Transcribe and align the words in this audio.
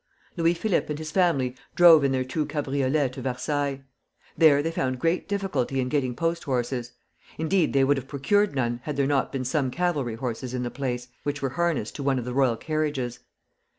Louis 0.35 0.55
Philippe 0.55 0.87
and 0.89 0.97
his 0.97 1.11
family 1.11 1.55
drove 1.75 2.03
in 2.03 2.11
their 2.11 2.23
two 2.23 2.47
cabriolets 2.47 3.13
to 3.13 3.21
Versailles. 3.21 3.83
There 4.35 4.63
they 4.63 4.71
found 4.71 4.97
great 4.97 5.27
difficulty 5.29 5.79
in 5.79 5.89
getting 5.89 6.15
post 6.15 6.45
horses. 6.45 6.93
Indeed, 7.37 7.73
they 7.73 7.83
would 7.83 7.97
have 7.97 8.07
procured 8.07 8.55
none, 8.55 8.79
had 8.85 8.97
there 8.97 9.05
not 9.05 9.31
been 9.31 9.45
some 9.45 9.69
cavalry 9.69 10.15
horses 10.15 10.55
in 10.55 10.63
the 10.63 10.71
place, 10.71 11.09
which 11.21 11.43
were 11.43 11.49
harnessed 11.49 11.93
to 11.97 12.01
one 12.03 12.17
of 12.17 12.25
the 12.25 12.33
royal 12.33 12.57
carriages. 12.57 13.19